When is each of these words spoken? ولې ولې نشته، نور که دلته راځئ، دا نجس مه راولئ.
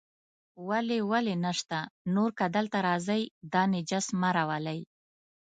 ولې 0.69 0.99
ولې 1.11 1.35
نشته، 1.45 1.79
نور 2.15 2.29
که 2.37 2.45
دلته 2.55 2.77
راځئ، 2.87 3.23
دا 3.53 3.63
نجس 3.73 4.05
مه 4.21 4.29
راولئ. 4.35 4.79